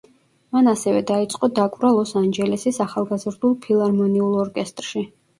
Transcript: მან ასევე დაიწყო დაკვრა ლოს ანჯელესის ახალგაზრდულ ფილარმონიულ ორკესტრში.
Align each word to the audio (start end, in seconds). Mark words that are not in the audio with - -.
მან 0.55 0.69
ასევე 0.69 1.01
დაიწყო 1.09 1.49
დაკვრა 1.59 1.91
ლოს 1.95 2.13
ანჯელესის 2.21 2.79
ახალგაზრდულ 2.85 3.53
ფილარმონიულ 3.67 4.39
ორკესტრში. 4.45 5.05